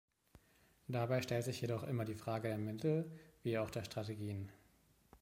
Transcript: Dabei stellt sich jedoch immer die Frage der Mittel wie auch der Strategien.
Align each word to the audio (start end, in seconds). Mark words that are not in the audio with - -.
Dabei 0.87 1.21
stellt 1.21 1.43
sich 1.45 1.61
jedoch 1.61 1.83
immer 1.83 2.05
die 2.05 2.15
Frage 2.15 2.47
der 2.47 2.57
Mittel 2.57 3.11
wie 3.43 3.59
auch 3.59 3.69
der 3.69 3.83
Strategien. 3.83 4.49